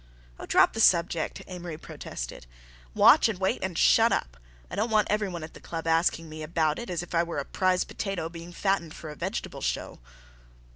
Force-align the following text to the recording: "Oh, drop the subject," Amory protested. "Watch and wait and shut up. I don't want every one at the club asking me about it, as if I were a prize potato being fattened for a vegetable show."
"Oh, 0.39 0.47
drop 0.47 0.73
the 0.73 0.79
subject," 0.79 1.43
Amory 1.45 1.77
protested. 1.77 2.47
"Watch 2.95 3.29
and 3.29 3.37
wait 3.37 3.63
and 3.63 3.77
shut 3.77 4.11
up. 4.11 4.35
I 4.71 4.75
don't 4.75 4.89
want 4.89 5.07
every 5.11 5.29
one 5.29 5.43
at 5.43 5.53
the 5.53 5.59
club 5.59 5.85
asking 5.85 6.27
me 6.27 6.41
about 6.41 6.79
it, 6.79 6.89
as 6.89 7.03
if 7.03 7.13
I 7.13 7.21
were 7.21 7.37
a 7.37 7.45
prize 7.45 7.83
potato 7.83 8.27
being 8.27 8.51
fattened 8.51 8.95
for 8.95 9.11
a 9.11 9.15
vegetable 9.15 9.61
show." 9.61 9.99